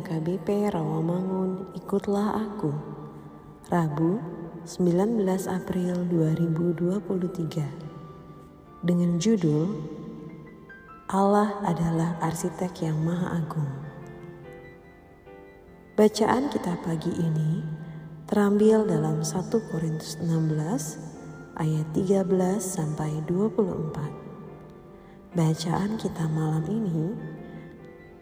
[0.00, 2.72] HKBP Rawamangun, ikutlah aku.
[3.68, 4.16] Rabu,
[4.64, 8.80] 19 April 2023.
[8.80, 9.68] Dengan judul
[11.12, 13.68] Allah adalah arsitek yang maha agung.
[16.00, 17.60] Bacaan kita pagi ini
[18.24, 22.24] terambil dalam 1 Korintus 16 ayat 13
[22.56, 25.36] sampai 24.
[25.36, 27.29] Bacaan kita malam ini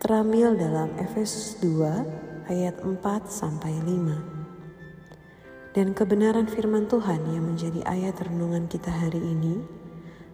[0.08, 2.96] terambil dalam Efesus 2 ayat 4
[3.28, 5.76] sampai 5.
[5.76, 9.60] Dan kebenaran firman Tuhan yang menjadi ayat renungan kita hari ini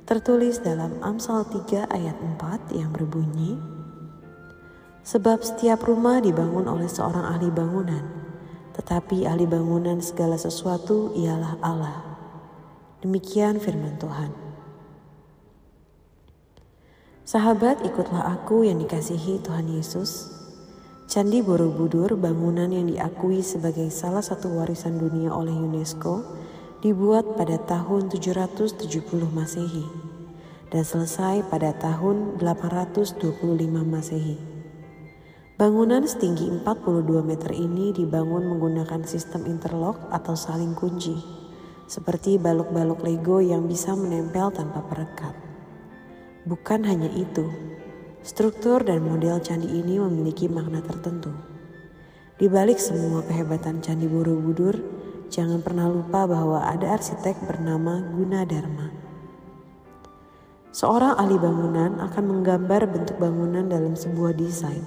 [0.06, 3.58] tertulis dalam Amsal 3 ayat 4 yang berbunyi
[5.02, 8.06] Sebab setiap rumah dibangun oleh seorang ahli bangunan,
[8.78, 12.14] tetapi ahli bangunan segala sesuatu ialah Allah.
[13.02, 14.43] Demikian firman Tuhan.
[17.24, 20.28] Sahabat, ikutlah aku yang dikasihi Tuhan Yesus.
[21.08, 26.20] Candi Borobudur, bangunan yang diakui sebagai salah satu warisan dunia oleh UNESCO,
[26.84, 28.76] dibuat pada tahun 770
[29.32, 29.88] Masehi
[30.68, 33.24] dan selesai pada tahun 825
[33.88, 34.36] Masehi.
[35.56, 41.16] Bangunan setinggi 42 meter ini dibangun menggunakan sistem interlock atau saling kunci,
[41.88, 45.43] seperti balok-balok Lego yang bisa menempel tanpa perekat.
[46.44, 47.48] Bukan hanya itu,
[48.20, 51.32] struktur dan model candi ini memiliki makna tertentu.
[52.36, 54.76] Di balik semua kehebatan Candi Borobudur,
[55.32, 58.92] jangan pernah lupa bahwa ada arsitek bernama Gunadarma.
[60.68, 64.84] Seorang ahli bangunan akan menggambar bentuk bangunan dalam sebuah desain.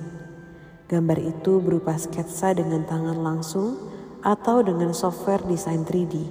[0.85, 3.81] Gambar itu berupa sketsa dengan tangan langsung
[4.21, 6.21] atau dengan software desain 3D.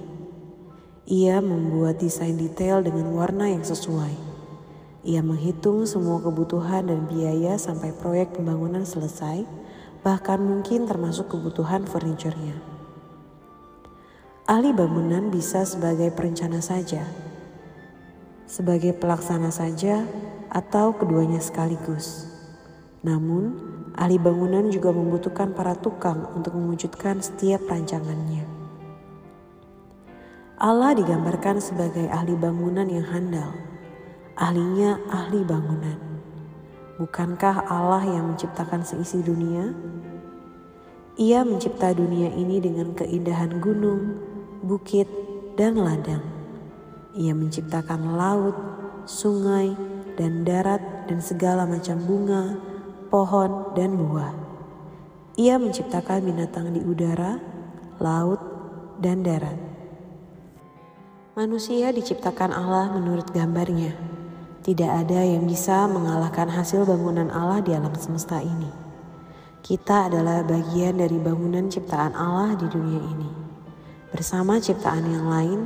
[1.11, 4.26] Ia membuat desain detail dengan warna yang sesuai
[5.07, 9.47] ia menghitung semua kebutuhan dan biaya sampai proyek pembangunan selesai,
[10.03, 12.59] bahkan mungkin termasuk kebutuhan furniturnya.
[14.51, 17.07] Ahli bangunan bisa sebagai perencana saja,
[18.51, 20.03] sebagai pelaksana saja,
[20.51, 22.27] atau keduanya sekaligus.
[22.99, 23.55] Namun,
[23.95, 28.43] ahli bangunan juga membutuhkan para tukang untuk mewujudkan setiap rancangannya.
[30.59, 33.55] Allah digambarkan sebagai ahli bangunan yang handal
[34.37, 35.97] ahlinya ahli bangunan.
[37.01, 39.73] Bukankah Allah yang menciptakan seisi dunia?
[41.17, 44.21] Ia mencipta dunia ini dengan keindahan gunung,
[44.61, 45.09] bukit,
[45.57, 46.21] dan ladang.
[47.17, 48.53] Ia menciptakan laut,
[49.09, 49.73] sungai,
[50.13, 52.61] dan darat, dan segala macam bunga,
[53.09, 54.33] pohon, dan buah.
[55.41, 57.41] Ia menciptakan binatang di udara,
[57.97, 58.41] laut,
[59.01, 59.57] dan darat.
[61.33, 64.16] Manusia diciptakan Allah menurut gambarnya
[64.67, 68.67] tidak ada yang bisa mengalahkan hasil bangunan Allah di alam semesta ini.
[69.63, 73.31] Kita adalah bagian dari bangunan ciptaan Allah di dunia ini.
[74.11, 75.59] Bersama ciptaan yang lain,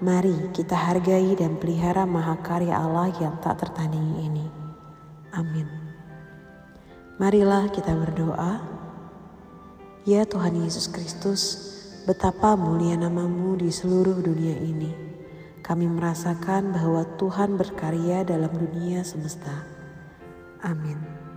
[0.00, 4.46] mari kita hargai dan pelihara mahakarya Allah yang tak tertandingi ini.
[5.36, 5.68] Amin.
[7.20, 8.64] Marilah kita berdoa.
[10.08, 11.68] Ya Tuhan Yesus Kristus,
[12.08, 15.17] betapa mulia namamu di seluruh dunia ini
[15.68, 19.68] kami merasakan bahwa Tuhan berkarya dalam dunia semesta.
[20.64, 21.27] Amin.